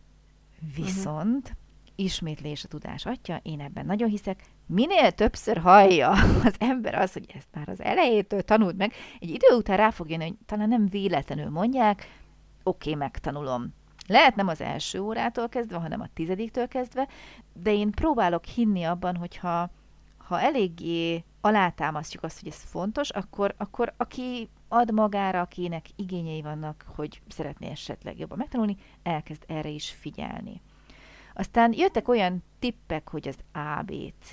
Viszont 0.76 1.44
uh-huh. 1.44 1.60
ismétlés 1.96 2.64
a 2.64 2.68
tudás 2.68 3.06
atya, 3.06 3.40
én 3.44 3.60
ebben 3.60 3.86
nagyon 3.86 4.10
hiszek, 4.10 4.44
minél 4.66 5.12
többször 5.12 5.58
hallja 5.58 6.10
az 6.50 6.56
ember 6.60 6.96
az, 6.96 7.14
hogy 7.14 7.26
ezt 7.36 7.48
már 7.54 7.70
az 7.70 7.82
elejétől 7.82 8.42
tanult 8.42 8.78
meg, 8.78 8.94
egy 9.20 9.30
idő 9.30 9.56
után 9.56 9.78
rá 9.78 9.90
fog 9.90 10.10
jönni, 10.10 10.24
hogy 10.24 10.36
talán 10.46 10.70
nem 10.70 10.88
véletlenül 10.88 11.50
mondják, 11.50 12.00
oké, 12.64 12.90
okay, 12.90 12.96
megtanulom. 12.96 13.74
Lehet 14.08 14.36
nem 14.36 14.48
az 14.48 14.62
első 14.62 15.00
órától 15.00 15.50
kezdve, 15.50 15.78
hanem 15.78 16.02
a 16.02 16.10
tizediktől 16.14 16.68
kezdve, 16.68 17.08
de 17.54 17.74
én 17.74 17.92
próbálok 17.92 18.44
hinni 18.46 18.84
abban, 18.84 19.16
hogyha 19.16 19.70
ha 20.18 20.42
eléggé 20.42 21.24
alátámasztjuk 21.42 22.24
azt, 22.24 22.40
hogy 22.40 22.50
ez 22.50 22.62
fontos, 22.64 23.10
akkor, 23.10 23.54
akkor 23.58 23.94
aki 23.98 24.50
ad 24.68 24.94
magára, 24.94 25.42
akinek 25.42 25.86
igényei 25.96 26.42
vannak, 26.42 26.86
hogy 26.96 27.22
szeretné 27.28 27.70
esetleg 27.70 28.20
jobban 28.20 28.38
megtanulni, 28.38 28.78
elkezd 29.04 29.44
erre 29.48 29.70
is 29.70 29.90
figyelni. 29.90 30.62
Aztán 31.36 31.74
jöttek 31.74 32.08
olyan 32.08 32.44
tippek, 32.60 33.10
hogy 33.10 33.28
az 33.28 33.38
ABC. 33.54 34.32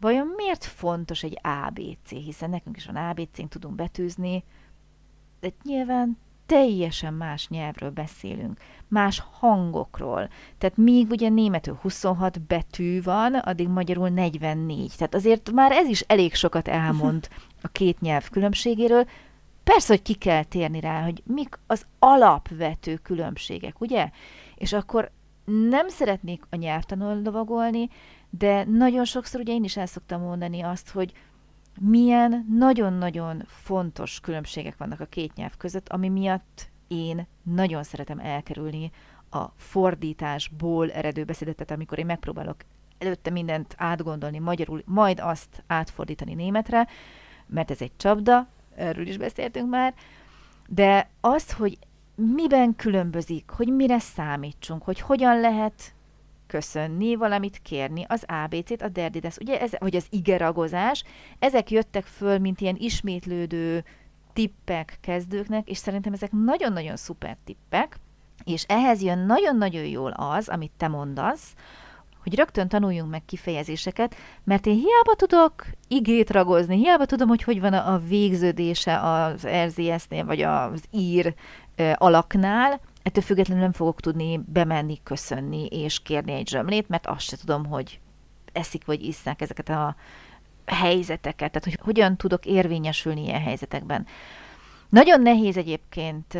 Vajon 0.00 0.26
miért 0.36 0.64
fontos 0.64 1.22
egy 1.22 1.40
ABC? 1.42 2.08
Hiszen 2.08 2.50
nekünk 2.50 2.76
is 2.76 2.86
van 2.86 2.96
ABC-nk, 2.96 3.48
tudunk 3.48 3.74
betűzni, 3.74 4.44
de 5.40 5.52
nyilván 5.62 6.18
teljesen 6.46 7.14
más 7.14 7.48
nyelvről 7.48 7.90
beszélünk, 7.90 8.60
más 8.88 9.22
hangokról. 9.32 10.28
Tehát 10.58 10.76
míg 10.76 11.10
ugye 11.10 11.28
németül 11.28 11.78
26 11.82 12.40
betű 12.40 13.02
van, 13.02 13.34
addig 13.34 13.68
magyarul 13.68 14.08
44. 14.08 14.92
Tehát 14.96 15.14
azért 15.14 15.50
már 15.50 15.72
ez 15.72 15.88
is 15.88 16.00
elég 16.00 16.34
sokat 16.34 16.68
elmond 16.68 17.28
a 17.62 17.68
két 17.68 18.00
nyelv 18.00 18.28
különbségéről, 18.28 19.06
Persze, 19.64 19.92
hogy 19.92 20.02
ki 20.02 20.14
kell 20.14 20.44
térni 20.44 20.80
rá, 20.80 21.02
hogy 21.02 21.22
mik 21.26 21.58
az 21.66 21.86
alapvető 21.98 22.96
különbségek, 22.96 23.80
ugye? 23.80 24.10
És 24.54 24.72
akkor 24.72 25.10
nem 25.68 25.88
szeretnék 25.88 26.42
a 26.50 26.56
nyelvtanul 26.56 27.22
lovagolni, 27.22 27.88
de 28.30 28.64
nagyon 28.64 29.04
sokszor 29.04 29.40
ugye 29.40 29.52
én 29.52 29.64
is 29.64 29.76
el 29.76 29.86
szoktam 29.86 30.20
mondani 30.20 30.60
azt, 30.60 30.90
hogy 30.90 31.12
milyen 31.80 32.46
nagyon-nagyon 32.50 33.42
fontos 33.46 34.20
különbségek 34.20 34.76
vannak 34.76 35.00
a 35.00 35.04
két 35.04 35.34
nyelv 35.34 35.56
között, 35.56 35.88
ami 35.88 36.08
miatt 36.08 36.70
én 36.88 37.26
nagyon 37.42 37.82
szeretem 37.82 38.18
elkerülni 38.18 38.90
a 39.30 39.44
fordításból 39.56 40.90
eredő 40.90 41.24
beszédetet, 41.24 41.70
amikor 41.70 41.98
én 41.98 42.06
megpróbálok 42.06 42.56
előtte 42.98 43.30
mindent 43.30 43.74
átgondolni 43.78 44.38
magyarul, 44.38 44.82
majd 44.86 45.20
azt 45.20 45.62
átfordítani 45.66 46.34
németre, 46.34 46.88
mert 47.46 47.70
ez 47.70 47.80
egy 47.80 47.96
csapda, 47.96 48.48
erről 48.74 49.06
is 49.06 49.16
beszéltünk 49.16 49.68
már, 49.68 49.94
de 50.68 51.10
az, 51.20 51.52
hogy 51.52 51.78
miben 52.20 52.76
különbözik, 52.76 53.50
hogy 53.50 53.68
mire 53.68 53.98
számítsunk, 53.98 54.82
hogy 54.82 55.00
hogyan 55.00 55.40
lehet 55.40 55.94
köszönni, 56.46 57.14
valamit 57.14 57.60
kérni, 57.62 58.04
az 58.08 58.24
ABC-t, 58.26 58.82
a 58.82 58.88
derdides, 58.88 59.36
ugye, 59.36 59.60
ez, 59.60 59.70
vagy 59.78 59.96
az 59.96 60.06
igeragozás, 60.10 61.04
ezek 61.38 61.70
jöttek 61.70 62.04
föl, 62.04 62.38
mint 62.38 62.60
ilyen 62.60 62.76
ismétlődő 62.78 63.84
tippek 64.32 64.98
kezdőknek, 65.00 65.68
és 65.68 65.78
szerintem 65.78 66.12
ezek 66.12 66.30
nagyon-nagyon 66.32 66.96
szuper 66.96 67.36
tippek, 67.44 67.98
és 68.44 68.64
ehhez 68.68 69.02
jön 69.02 69.18
nagyon-nagyon 69.18 69.84
jól 69.84 70.10
az, 70.10 70.48
amit 70.48 70.72
te 70.76 70.88
mondasz, 70.88 71.54
hogy 72.22 72.34
rögtön 72.34 72.68
tanuljunk 72.68 73.10
meg 73.10 73.24
kifejezéseket, 73.24 74.14
mert 74.44 74.66
én 74.66 74.74
hiába 74.74 75.14
tudok 75.16 75.66
igét 75.88 76.30
ragozni, 76.30 76.76
hiába 76.76 77.06
tudom, 77.06 77.28
hogy 77.28 77.42
hogy 77.42 77.60
van 77.60 77.72
a 77.72 77.98
végződése 77.98 79.00
az 79.00 79.46
RZS-nél, 79.46 80.24
vagy 80.24 80.42
az 80.42 80.82
ír 80.90 81.34
alaknál, 81.94 82.80
ettől 83.02 83.22
függetlenül 83.22 83.62
nem 83.62 83.72
fogok 83.72 84.00
tudni 84.00 84.40
bemenni, 84.46 85.00
köszönni 85.02 85.66
és 85.66 86.02
kérni 86.02 86.32
egy 86.32 86.48
zsömlét, 86.48 86.88
mert 86.88 87.06
azt 87.06 87.20
se 87.20 87.36
tudom, 87.36 87.66
hogy 87.66 88.00
eszik 88.52 88.84
vagy 88.84 89.04
isznak 89.04 89.40
ezeket 89.40 89.68
a 89.68 89.96
helyzeteket, 90.66 91.52
tehát 91.52 91.64
hogy 91.64 91.78
hogyan 91.82 92.16
tudok 92.16 92.46
érvényesülni 92.46 93.22
ilyen 93.22 93.42
helyzetekben. 93.42 94.06
Nagyon 94.88 95.20
nehéz 95.20 95.56
egyébként 95.56 96.38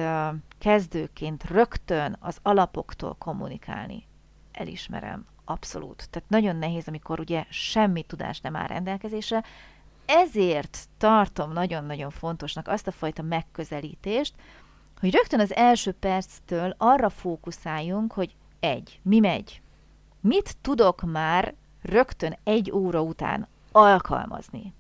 kezdőként 0.59 1.45
rögtön 1.45 2.17
az 2.21 2.39
alapoktól 2.43 3.15
kommunikálni. 3.19 4.07
Elismerem. 4.53 5.27
Abszolút. 5.45 6.09
Tehát 6.11 6.29
nagyon 6.29 6.57
nehéz, 6.57 6.89
amikor 6.89 7.21
ugye 7.21 7.45
semmi 7.49 8.03
tudás 8.03 8.41
nem 8.41 8.57
áll 8.57 8.67
rendelkezésre. 8.67 9.45
Ezért 10.07 10.89
tartom 10.99 11.53
nagyon-nagyon 11.53 12.11
fontosnak 12.11 12.69
azt 12.69 12.87
a 12.87 12.93
fajta 12.93 13.23
megközelítést, 13.23 14.35
hogy 15.01 15.15
rögtön 15.15 15.41
az 15.41 15.55
első 15.55 15.93
perctől 15.93 16.75
arra 16.79 17.09
fókuszáljunk, 17.09 18.13
hogy 18.13 18.37
egy, 18.61 19.01
mi 19.03 19.19
megy? 19.19 19.63
Mit 20.21 20.57
tudok 20.61 21.03
már 21.03 21.55
rögtön 21.83 22.39
egy 22.45 22.71
óra 22.71 23.03
után 23.03 23.49
alkalmazni? 23.73 24.75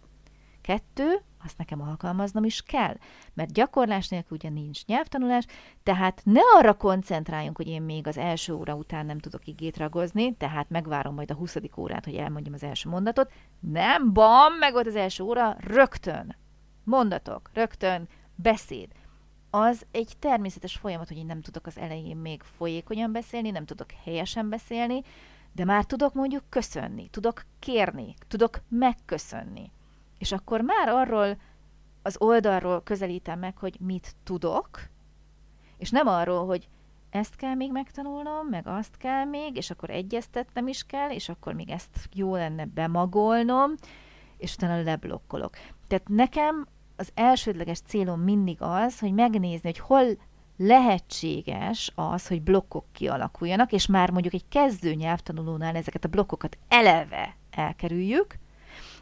Kettő, 0.61 1.23
azt 1.45 1.59
nekem 1.59 1.83
alkalmaznom 1.83 2.45
is 2.45 2.62
kell, 2.62 2.97
mert 3.35 3.53
gyakorlás 3.53 4.09
nélkül 4.09 4.37
ugye 4.37 4.49
nincs 4.49 4.85
nyelvtanulás, 4.85 5.45
tehát 5.83 6.21
ne 6.25 6.41
arra 6.57 6.75
koncentráljunk, 6.75 7.57
hogy 7.57 7.69
én 7.69 7.83
még 7.83 8.07
az 8.07 8.17
első 8.17 8.53
óra 8.53 8.75
után 8.75 9.07
nem 9.07 9.19
tudok 9.19 9.47
igét 9.47 9.77
ragozni, 9.77 10.35
tehát 10.37 10.71
megvárom 10.71 11.15
majd 11.15 11.31
a 11.31 11.35
20. 11.35 11.57
órát, 11.77 12.05
hogy 12.05 12.15
elmondjam 12.15 12.55
az 12.55 12.62
első 12.62 12.89
mondatot. 12.89 13.33
Nem, 13.61 14.12
bam, 14.12 14.53
meg 14.59 14.73
volt 14.73 14.87
az 14.87 14.97
első 14.97 15.23
óra, 15.23 15.57
rögtön. 15.61 16.37
Mondatok, 16.85 17.50
rögtön, 17.55 18.09
beszéd. 18.35 18.89
Az 19.50 19.87
egy 19.90 20.12
természetes 20.19 20.76
folyamat, 20.76 21.09
hogy 21.09 21.16
én 21.16 21.26
nem 21.26 21.40
tudok 21.40 21.66
az 21.66 21.78
elején 21.78 22.16
még 22.16 22.42
folyékonyan 22.42 23.12
beszélni, 23.12 23.50
nem 23.50 23.64
tudok 23.64 23.90
helyesen 24.04 24.49
beszélni, 24.49 25.02
de 25.52 25.64
már 25.64 25.85
tudok 25.85 26.14
mondjuk 26.14 26.42
köszönni, 26.49 27.09
tudok 27.09 27.45
kérni, 27.59 28.14
tudok 28.28 28.61
megköszönni. 28.69 29.71
És 30.19 30.33
akkor 30.33 30.61
már 30.61 30.88
arról 30.88 31.37
az 32.02 32.16
oldalról 32.19 32.83
közelítem 32.83 33.38
meg, 33.38 33.59
hogy 33.59 33.76
mit 33.80 34.14
tudok, 34.25 34.88
és 35.76 35.90
nem 35.90 36.07
arról, 36.07 36.47
hogy 36.47 36.69
ezt 37.11 37.37
kell 37.37 37.54
még 37.54 37.73
megtanulnom, 37.73 38.47
meg 38.47 38.66
azt 38.66 38.97
kell 38.97 39.25
még, 39.25 39.57
és 39.57 39.71
akkor 39.71 39.90
egyeztetnem 39.90 40.69
is 40.69 40.85
kell, 40.87 41.11
és 41.11 41.28
akkor 41.28 41.52
még 41.52 41.71
ezt 41.71 42.09
jó 42.12 42.35
lenne 42.35 42.64
bemagolnom, 42.64 43.75
és 44.37 44.54
utána 44.54 44.83
leblokkolok. 44.83 45.57
Tehát 45.87 46.09
nekem 46.09 46.66
az 47.00 47.11
elsődleges 47.14 47.80
célom 47.80 48.21
mindig 48.21 48.57
az, 48.61 48.99
hogy 48.99 49.12
megnézni, 49.12 49.61
hogy 49.62 49.78
hol 49.78 50.04
lehetséges 50.57 51.92
az, 51.95 52.26
hogy 52.26 52.42
blokkok 52.42 52.85
kialakuljanak, 52.92 53.73
és 53.73 53.87
már 53.87 54.11
mondjuk 54.11 54.35
egy 54.35 54.45
kezdő 54.49 54.95
nyelvtanulónál 54.95 55.76
ezeket 55.76 56.04
a 56.04 56.09
blokkokat 56.09 56.59
eleve 56.69 57.37
elkerüljük, 57.50 58.38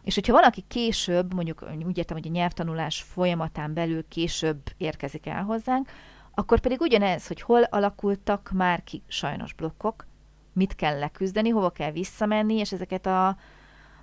és 0.02 0.14
hogyha 0.14 0.32
valaki 0.32 0.64
később, 0.68 1.34
mondjuk 1.34 1.64
úgy 1.86 1.98
értem, 1.98 2.16
hogy 2.16 2.26
a 2.28 2.32
nyelvtanulás 2.32 3.02
folyamatán 3.02 3.74
belül 3.74 4.08
később 4.08 4.60
érkezik 4.76 5.26
el 5.26 5.42
hozzánk, 5.42 5.90
akkor 6.34 6.60
pedig 6.60 6.80
ugyanez, 6.80 7.26
hogy 7.26 7.40
hol 7.40 7.62
alakultak 7.62 8.50
már 8.54 8.84
ki 8.84 9.02
sajnos 9.06 9.52
blokkok, 9.52 10.06
mit 10.52 10.74
kell 10.74 10.98
leküzdeni, 10.98 11.48
hova 11.48 11.70
kell 11.70 11.90
visszamenni, 11.90 12.54
és 12.54 12.72
ezeket 12.72 13.06
a, 13.06 13.36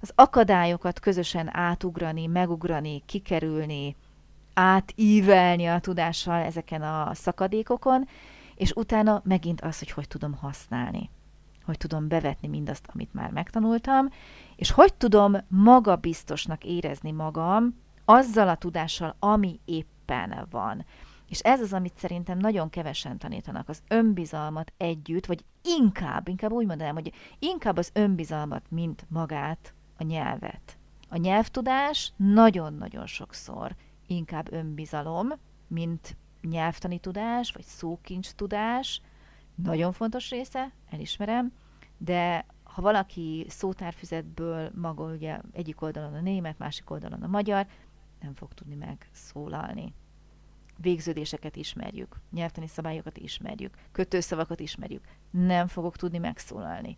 az 0.06 0.12
akadályokat 0.16 1.00
közösen 1.00 1.56
átugrani, 1.56 2.28
megugrani, 2.28 3.04
kikerülni, 3.06 3.96
átívelni 4.54 5.66
a 5.66 5.80
tudással 5.80 6.42
ezeken 6.42 6.82
a 6.82 7.14
szakadékokon, 7.14 8.08
és 8.56 8.72
utána 8.72 9.22
megint 9.24 9.62
az, 9.62 9.80
hogy 9.80 9.92
hogy 9.92 10.08
tudom 10.08 10.34
használni. 10.34 11.10
Hogy 11.64 11.78
tudom 11.78 12.08
bevetni 12.08 12.48
mindazt, 12.48 12.90
amit 12.94 13.14
már 13.14 13.32
megtanultam, 13.32 14.10
és 14.56 14.72
hogy 14.72 14.94
tudom 14.94 15.36
magabiztosnak 15.48 16.64
érezni 16.64 17.12
magam 17.12 17.76
azzal 18.06 18.50
a 18.50 18.56
tudással, 18.56 19.16
ami 19.20 19.60
éppen 19.66 20.48
van. 20.50 20.86
És 21.30 21.40
ez 21.40 21.62
az, 21.62 21.74
amit 21.74 21.98
szerintem 21.98 22.38
nagyon 22.38 22.70
kevesen 22.70 23.18
tanítanak, 23.18 23.70
az 23.70 23.82
önbizalmat 23.88 24.74
együtt, 24.78 25.26
vagy 25.26 25.44
inkább, 25.62 26.28
inkább 26.28 26.52
úgy 26.52 26.66
mondanám, 26.66 26.94
hogy 26.94 27.14
inkább 27.40 27.78
az 27.78 27.90
önbizalmat, 27.94 28.64
mint 28.70 29.06
magát, 29.10 29.75
a 29.98 30.04
nyelvet. 30.04 30.78
A 31.10 31.18
nyelvtudás 31.18 32.14
nagyon-nagyon 32.16 33.06
sokszor 33.06 33.76
inkább 34.08 34.52
önbizalom, 34.52 35.28
mint 35.68 36.18
nyelvtani 36.42 37.00
tudás, 37.00 37.52
vagy 37.52 37.64
szókincs 37.64 38.32
tudás. 38.32 39.02
Nagyon 39.56 39.92
fontos 39.92 40.30
része, 40.30 40.72
elismerem, 40.90 41.54
de 41.98 42.46
ha 42.64 42.82
valaki 42.82 43.46
szótárfüzetből 43.50 44.72
maga 44.76 45.04
ugye 45.04 45.40
egyik 45.52 45.82
oldalon 45.82 46.14
a 46.14 46.22
német, 46.22 46.58
másik 46.58 46.90
oldalon 46.90 47.24
a 47.24 47.28
magyar, 47.28 47.68
nem 48.22 48.34
fog 48.34 48.54
tudni 48.54 48.76
megszólalni. 48.76 49.94
Végződéseket 50.78 51.56
ismerjük, 51.56 52.16
nyelvtani 52.32 52.68
szabályokat 52.68 53.18
ismerjük, 53.18 53.78
kötőszavakat 53.92 54.60
ismerjük. 54.60 55.04
Nem 55.30 55.68
fogok 55.68 55.96
tudni 55.96 56.18
megszólalni. 56.18 56.98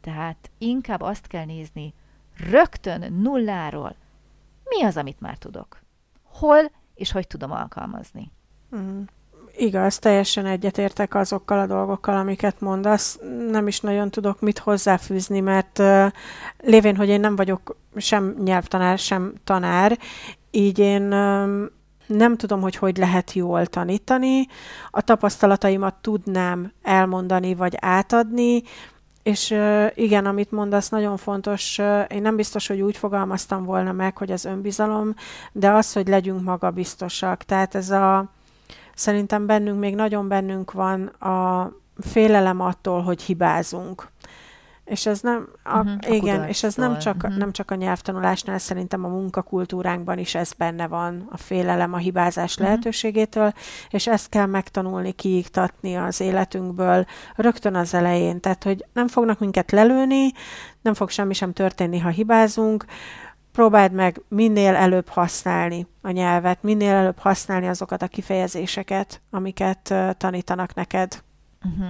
Tehát 0.00 0.50
inkább 0.58 1.00
azt 1.00 1.26
kell 1.26 1.44
nézni 1.44 1.94
rögtön 2.50 3.12
nulláról, 3.12 3.94
mi 4.64 4.82
az, 4.82 4.96
amit 4.96 5.20
már 5.20 5.36
tudok 5.36 5.78
hol 6.22 6.70
és 6.94 7.12
hogy 7.12 7.26
tudom 7.26 7.50
alkalmazni. 7.50 8.30
Mm. 8.76 9.00
Igaz, 9.56 9.98
teljesen 9.98 10.46
egyetértek 10.46 11.14
azokkal 11.14 11.58
a 11.58 11.66
dolgokkal, 11.66 12.16
amiket 12.16 12.60
mondasz. 12.60 13.18
Nem 13.50 13.66
is 13.66 13.80
nagyon 13.80 14.10
tudok 14.10 14.40
mit 14.40 14.58
hozzáfűzni, 14.58 15.40
mert 15.40 15.78
uh, 15.78 16.06
lévén, 16.58 16.96
hogy 16.96 17.08
én 17.08 17.20
nem 17.20 17.36
vagyok 17.36 17.76
sem 17.96 18.34
nyelvtanár, 18.44 18.98
sem 18.98 19.34
tanár, 19.44 19.98
így 20.50 20.78
én 20.78 21.12
um, 21.12 21.68
nem 22.06 22.36
tudom, 22.36 22.60
hogy 22.60 22.76
hogy 22.76 22.96
lehet 22.96 23.32
jól 23.32 23.66
tanítani. 23.66 24.46
A 24.90 25.00
tapasztalataimat 25.00 25.94
tudnám 25.94 26.72
elmondani 26.82 27.54
vagy 27.54 27.74
átadni, 27.80 28.62
és 29.22 29.54
igen, 29.94 30.26
amit 30.26 30.50
mondasz, 30.50 30.88
nagyon 30.88 31.16
fontos. 31.16 31.78
Én 32.08 32.22
nem 32.22 32.36
biztos, 32.36 32.66
hogy 32.66 32.80
úgy 32.80 32.96
fogalmaztam 32.96 33.64
volna 33.64 33.92
meg, 33.92 34.16
hogy 34.16 34.30
az 34.30 34.44
önbizalom, 34.44 35.14
de 35.52 35.70
az, 35.70 35.92
hogy 35.92 36.08
legyünk 36.08 36.42
magabiztosak. 36.42 37.42
Tehát 37.42 37.74
ez 37.74 37.90
a, 37.90 38.24
szerintem 38.94 39.46
bennünk, 39.46 39.78
még 39.78 39.94
nagyon 39.94 40.28
bennünk 40.28 40.72
van 40.72 41.06
a 41.06 41.70
félelem 42.00 42.60
attól, 42.60 43.02
hogy 43.02 43.22
hibázunk. 43.22 44.08
És 44.90 45.06
ez 45.06 45.20
nem, 45.20 45.48
a, 45.62 45.78
uh-huh, 45.78 46.14
igen, 46.14 46.48
és 46.48 46.62
ez 46.62 46.74
nem 46.74 46.98
csak, 46.98 47.16
uh-huh. 47.16 47.36
nem 47.36 47.52
csak 47.52 47.70
a 47.70 47.74
nyelvtanulásnál, 47.74 48.58
szerintem 48.58 49.04
a 49.04 49.08
munkakultúránkban 49.08 50.18
is 50.18 50.34
ez 50.34 50.52
benne 50.52 50.86
van, 50.86 51.28
a 51.30 51.36
félelem 51.36 51.92
a 51.92 51.96
hibázás 51.96 52.52
uh-huh. 52.52 52.66
lehetőségétől, 52.66 53.52
és 53.90 54.06
ezt 54.06 54.28
kell 54.28 54.46
megtanulni, 54.46 55.12
kiiktatni 55.12 55.96
az 55.96 56.20
életünkből 56.20 57.04
rögtön 57.36 57.74
az 57.74 57.94
elején. 57.94 58.40
Tehát, 58.40 58.64
hogy 58.64 58.84
nem 58.92 59.08
fognak 59.08 59.38
minket 59.38 59.70
lelőni, 59.70 60.32
nem 60.82 60.94
fog 60.94 61.10
semmi 61.10 61.34
sem 61.34 61.52
történni, 61.52 61.98
ha 61.98 62.08
hibázunk, 62.08 62.84
próbáld 63.52 63.92
meg 63.92 64.22
minél 64.28 64.74
előbb 64.74 65.08
használni 65.08 65.86
a 66.02 66.10
nyelvet, 66.10 66.62
minél 66.62 66.94
előbb 66.94 67.18
használni 67.18 67.68
azokat 67.68 68.02
a 68.02 68.08
kifejezéseket, 68.08 69.22
amiket 69.30 69.90
uh, 69.90 70.10
tanítanak 70.10 70.74
neked. 70.74 71.22
Uh-huh. 71.64 71.88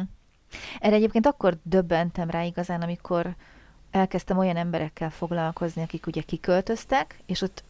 Erre 0.78 0.94
egyébként 0.94 1.26
akkor 1.26 1.58
döbbentem 1.62 2.30
rá 2.30 2.42
igazán, 2.42 2.82
amikor 2.82 3.34
elkezdtem 3.90 4.38
olyan 4.38 4.56
emberekkel 4.56 5.10
foglalkozni, 5.10 5.82
akik 5.82 6.06
ugye 6.06 6.22
kiköltöztek, 6.22 7.18
és 7.26 7.42
ott 7.42 7.64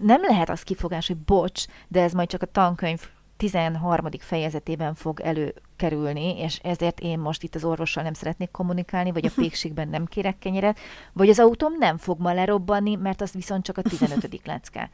nem 0.00 0.22
lehet 0.22 0.50
az 0.50 0.62
kifogás, 0.62 1.06
hogy 1.06 1.16
bocs, 1.16 1.64
de 1.88 2.02
ez 2.02 2.12
majd 2.12 2.28
csak 2.28 2.42
a 2.42 2.46
tankönyv 2.46 3.08
13. 3.36 4.06
fejezetében 4.18 4.94
fog 4.94 5.20
előkerülni, 5.20 6.38
és 6.38 6.58
ezért 6.62 7.00
én 7.00 7.18
most 7.18 7.42
itt 7.42 7.54
az 7.54 7.64
orvossal 7.64 8.02
nem 8.02 8.12
szeretnék 8.12 8.50
kommunikálni, 8.50 9.12
vagy 9.12 9.26
a 9.26 9.32
pékségben 9.40 9.88
nem 9.88 10.04
kérek 10.04 10.38
kenyeret, 10.38 10.78
vagy 11.12 11.28
az 11.28 11.38
autóm 11.38 11.76
nem 11.78 11.96
fog 11.96 12.20
ma 12.20 12.32
lerobbanni, 12.32 12.94
mert 12.94 13.20
az 13.20 13.32
viszont 13.32 13.64
csak 13.64 13.78
a 13.78 13.82
15. 13.82 14.40
lecke. 14.44 14.90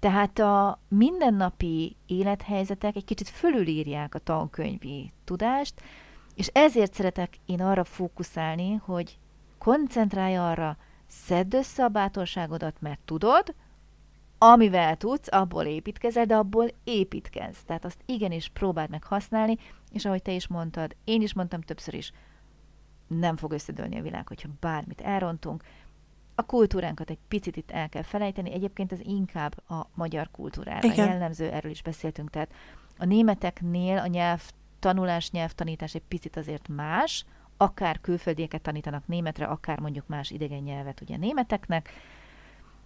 Tehát 0.00 0.38
a 0.38 0.80
mindennapi 0.88 1.96
élethelyzetek 2.06 2.96
egy 2.96 3.04
kicsit 3.04 3.28
fölülírják 3.28 4.14
a 4.14 4.18
tankönyvi 4.18 5.12
tudást, 5.24 5.74
és 6.34 6.46
ezért 6.46 6.94
szeretek 6.94 7.36
én 7.46 7.60
arra 7.60 7.84
fókuszálni, 7.84 8.74
hogy 8.74 9.18
koncentrálj 9.58 10.36
arra, 10.36 10.76
szedd 11.06 11.54
össze 11.54 11.84
a 11.84 11.88
bátorságodat, 11.88 12.76
mert 12.80 13.00
tudod, 13.04 13.54
amivel 14.38 14.96
tudsz, 14.96 15.32
abból 15.32 15.64
építkezel, 15.64 16.24
de 16.24 16.36
abból 16.36 16.68
építkezz. 16.84 17.58
Tehát 17.66 17.84
azt 17.84 18.02
igenis 18.06 18.48
próbáld 18.48 18.90
meg 18.90 19.04
használni, 19.04 19.56
és 19.90 20.04
ahogy 20.04 20.22
te 20.22 20.32
is 20.32 20.46
mondtad, 20.46 20.96
én 21.04 21.22
is 21.22 21.34
mondtam 21.34 21.60
többször 21.60 21.94
is, 21.94 22.12
nem 23.06 23.36
fog 23.36 23.52
összedőlni 23.52 23.98
a 23.98 24.02
világ, 24.02 24.28
hogyha 24.28 24.48
bármit 24.60 25.00
elrontunk. 25.00 25.64
A 26.34 26.42
kultúránkat 26.42 27.10
egy 27.10 27.18
picit 27.28 27.56
itt 27.56 27.70
el 27.70 27.88
kell 27.88 28.02
felejteni, 28.02 28.52
egyébként 28.52 28.92
ez 28.92 29.00
inkább 29.00 29.70
a 29.70 29.86
magyar 29.94 30.30
kultúrára 30.30 30.88
Igen. 30.88 31.08
jellemző, 31.08 31.50
erről 31.50 31.70
is 31.70 31.82
beszéltünk, 31.82 32.30
tehát 32.30 32.52
a 32.98 33.04
németeknél 33.04 33.98
a 33.98 34.06
nyelv 34.06 34.50
tanulás, 34.82 35.30
nyelvtanítás 35.30 35.94
egy 35.94 36.02
picit 36.08 36.36
azért 36.36 36.68
más, 36.68 37.24
akár 37.56 38.00
külföldieket 38.00 38.62
tanítanak 38.62 39.06
németre, 39.06 39.44
akár 39.44 39.78
mondjuk 39.78 40.06
más 40.06 40.30
idegen 40.30 40.62
nyelvet 40.62 41.00
ugye 41.00 41.16
németeknek, 41.16 41.90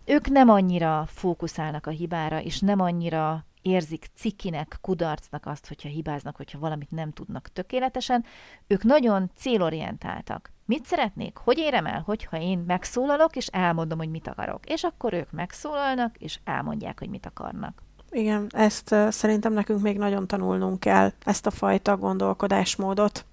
ők 0.05 0.29
nem 0.29 0.49
annyira 0.49 1.05
fókuszálnak 1.07 1.87
a 1.87 1.91
hibára, 1.91 2.43
és 2.43 2.61
nem 2.61 2.81
annyira 2.81 3.45
érzik 3.63 4.07
cikinek, 4.15 4.79
kudarcnak 4.81 5.47
azt, 5.47 5.69
hogyha 5.69 5.89
hibáznak, 5.89 6.37
hogyha 6.37 6.59
valamit 6.59 6.91
nem 6.91 7.13
tudnak 7.13 7.49
tökéletesen. 7.49 8.25
Ők 8.67 8.83
nagyon 8.83 9.31
célorientáltak. 9.37 10.53
Mit 10.65 10.85
szeretnék? 10.85 11.37
Hogy 11.37 11.59
érem 11.59 11.87
el? 11.87 12.01
Hogyha 12.01 12.41
én 12.41 12.59
megszólalok, 12.59 13.37
és 13.37 13.47
elmondom, 13.47 13.99
hogy 13.99 14.11
mit 14.11 14.29
akarok. 14.29 14.67
És 14.67 14.83
akkor 14.83 15.13
ők 15.13 15.31
megszólalnak, 15.31 16.17
és 16.19 16.39
elmondják, 16.45 16.99
hogy 16.99 17.09
mit 17.09 17.27
akarnak. 17.27 17.83
Igen, 18.11 18.47
ezt 18.55 18.95
szerintem 19.09 19.53
nekünk 19.53 19.83
még 19.83 19.99
nagyon 19.99 20.27
tanulnunk 20.27 20.81
kell, 20.81 21.13
ezt 21.25 21.47
a 21.47 21.51
fajta 21.51 21.97
gondolkodásmódot. 21.97 23.25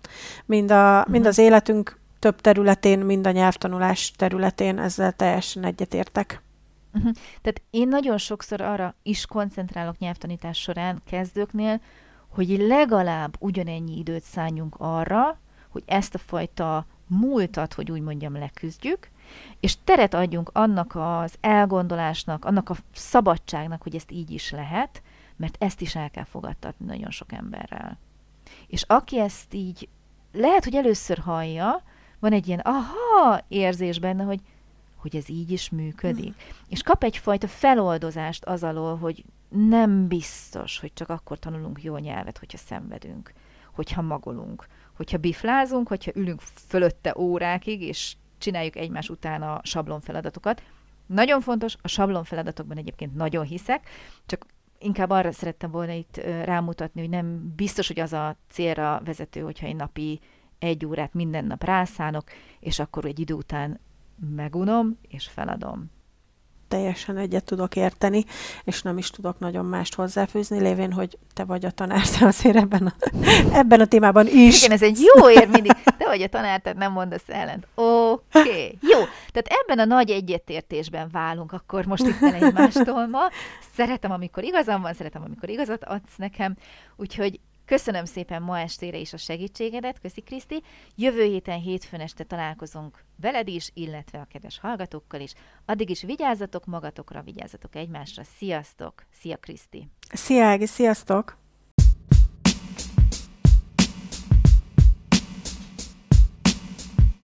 Mind, 0.45 0.71
a, 0.71 0.97
uh-huh. 0.97 1.11
mind 1.11 1.25
az 1.25 1.37
életünk 1.37 1.99
több 2.19 2.41
területén, 2.41 2.99
mind 2.99 3.27
a 3.27 3.31
nyelvtanulás 3.31 4.11
területén 4.11 4.79
ezzel 4.79 5.11
teljesen 5.11 5.63
egyetértek. 5.63 6.41
Uh-huh. 6.93 7.11
Tehát 7.41 7.61
én 7.69 7.87
nagyon 7.87 8.17
sokszor 8.17 8.61
arra 8.61 8.95
is 9.03 9.25
koncentrálok 9.25 9.97
nyelvtanítás 9.97 10.57
során 10.57 11.01
kezdőknél, 11.09 11.81
hogy 12.29 12.47
legalább 12.59 13.35
ugyanennyi 13.39 13.97
időt 13.97 14.23
szálljunk 14.23 14.75
arra, 14.77 15.39
hogy 15.69 15.83
ezt 15.85 16.15
a 16.15 16.17
fajta 16.17 16.85
múltat, 17.07 17.73
hogy 17.73 17.91
úgy 17.91 18.01
mondjam, 18.01 18.37
leküzdjük, 18.37 19.09
és 19.59 19.77
teret 19.83 20.13
adjunk 20.13 20.49
annak 20.53 20.95
az 20.95 21.35
elgondolásnak, 21.41 22.45
annak 22.45 22.69
a 22.69 22.75
szabadságnak, 22.93 23.81
hogy 23.81 23.95
ezt 23.95 24.11
így 24.11 24.31
is 24.31 24.51
lehet, 24.51 25.01
mert 25.35 25.55
ezt 25.59 25.81
is 25.81 25.95
el 25.95 26.09
kell 26.09 26.23
fogadtatni 26.23 26.85
nagyon 26.85 27.11
sok 27.11 27.31
emberrel. 27.31 27.97
És 28.67 28.83
aki 28.87 29.19
ezt 29.19 29.53
így, 29.53 29.89
lehet, 30.33 30.63
hogy 30.63 30.75
először 30.75 31.17
hallja, 31.17 31.83
van 32.19 32.31
egy 32.31 32.47
ilyen 32.47 32.61
aha 32.63 33.41
érzés 33.47 33.99
benne, 33.99 34.23
hogy, 34.23 34.39
hogy 34.95 35.15
ez 35.15 35.29
így 35.29 35.51
is 35.51 35.69
működik. 35.69 36.33
Mm. 36.33 36.47
És 36.67 36.81
kap 36.81 37.03
egyfajta 37.03 37.47
feloldozást 37.47 38.45
az 38.45 38.63
alól, 38.63 38.97
hogy 38.97 39.23
nem 39.49 40.07
biztos, 40.07 40.79
hogy 40.79 40.93
csak 40.93 41.09
akkor 41.09 41.39
tanulunk 41.39 41.83
jó 41.83 41.97
nyelvet, 41.97 42.37
hogyha 42.37 42.57
szenvedünk, 42.57 43.33
hogyha 43.71 44.01
magolunk, 44.01 44.67
hogyha 44.93 45.17
biflázunk, 45.17 45.87
hogyha 45.87 46.11
ülünk 46.15 46.41
fölötte 46.41 47.13
órákig, 47.17 47.81
és 47.81 48.15
csináljuk 48.43 48.75
egymás 48.75 49.09
után 49.09 49.41
a 49.41 49.59
sablon 49.63 50.01
feladatokat, 50.01 50.63
nagyon 51.05 51.41
fontos, 51.41 51.75
a 51.81 51.87
sablon 51.87 52.23
feladatokban 52.23 52.77
egyébként 52.77 53.15
nagyon 53.15 53.45
hiszek, 53.45 53.89
csak 54.25 54.45
inkább 54.79 55.09
arra 55.09 55.31
szerettem 55.31 55.71
volna 55.71 55.91
itt 55.91 56.17
rámutatni, 56.43 57.01
hogy 57.01 57.09
nem 57.09 57.53
biztos, 57.55 57.87
hogy 57.87 57.99
az 57.99 58.13
a 58.13 58.35
célra 58.49 59.01
vezető, 59.05 59.41
hogyha 59.41 59.67
én 59.67 59.75
napi 59.75 60.19
egy 60.59 60.85
órát 60.85 61.13
minden 61.13 61.45
nap 61.45 61.63
rászánok, 61.63 62.23
és 62.59 62.79
akkor 62.79 63.05
egy 63.05 63.19
idő 63.19 63.33
után 63.33 63.79
megunom, 64.35 64.99
és 65.07 65.27
feladom 65.27 65.91
teljesen 66.73 67.17
egyet 67.17 67.43
tudok 67.43 67.75
érteni, 67.75 68.25
és 68.63 68.81
nem 68.81 68.97
is 68.97 69.09
tudok 69.09 69.39
nagyon 69.39 69.65
mást 69.65 69.95
hozzáfűzni, 69.95 70.59
lévén, 70.59 70.91
hogy 70.91 71.17
te 71.33 71.43
vagy 71.43 71.65
a 71.65 71.71
tanár, 71.71 72.07
te 72.07 72.25
azért 72.25 72.55
ebben 72.55 72.85
a, 72.85 72.93
ebben 73.59 73.79
a 73.79 73.85
témában 73.85 74.27
is. 74.27 74.63
Igen, 74.63 74.71
ez 74.71 74.81
egy 74.81 74.99
jó 75.15 75.29
ér 75.29 75.47
mindig. 75.47 75.71
Te 75.71 76.05
vagy 76.05 76.21
a 76.21 76.27
tanár, 76.27 76.61
tehát 76.61 76.77
nem 76.77 76.91
mondasz 76.91 77.23
ellent. 77.27 77.67
Oké, 78.13 78.39
okay. 78.39 78.77
jó. 78.81 78.99
Tehát 79.31 79.61
ebben 79.61 79.79
a 79.79 79.85
nagy 79.85 80.09
egyetértésben 80.09 81.09
válunk 81.11 81.51
akkor 81.51 81.85
most 81.85 82.05
itt 82.05 82.21
egymástól 82.21 83.07
ma. 83.07 83.29
Szeretem, 83.75 84.11
amikor 84.11 84.43
igazam 84.43 84.81
van, 84.81 84.93
szeretem, 84.93 85.23
amikor 85.23 85.49
igazat 85.49 85.83
adsz 85.83 86.15
nekem. 86.17 86.55
Úgyhogy 86.95 87.39
Köszönöm 87.65 88.05
szépen 88.05 88.41
ma 88.41 88.59
estére 88.59 88.97
is 88.97 89.13
a 89.13 89.17
segítségedet, 89.17 89.99
köszi 89.99 90.21
Kriszti. 90.21 90.63
Jövő 90.95 91.23
héten 91.23 91.59
hétfőn 91.59 91.99
este 91.99 92.23
találkozunk 92.23 93.03
veled 93.21 93.47
is, 93.47 93.69
illetve 93.73 94.19
a 94.19 94.27
kedves 94.31 94.59
hallgatókkal 94.59 95.19
is. 95.19 95.33
Addig 95.65 95.89
is 95.89 96.01
vigyázzatok 96.01 96.65
magatokra, 96.65 97.21
vigyázzatok 97.21 97.75
egymásra. 97.75 98.23
Sziasztok! 98.37 98.93
Szia 99.21 99.37
Kriszti! 99.37 99.87
Szia 100.13 100.45
Ági, 100.45 100.65
sziasztok! 100.65 101.42